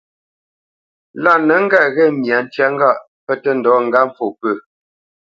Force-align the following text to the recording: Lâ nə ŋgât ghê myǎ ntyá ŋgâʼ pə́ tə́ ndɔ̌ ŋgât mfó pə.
Lâ 1.23 1.33
nə 1.47 1.55
ŋgât 1.63 1.85
ghê 1.95 2.05
myǎ 2.19 2.37
ntyá 2.43 2.65
ŋgâʼ 2.73 2.97
pə́ 3.25 3.35
tə́ 3.43 3.53
ndɔ̌ 3.59 3.75
ŋgât 3.85 4.05
mfó 4.09 4.25
pə. 4.39 4.49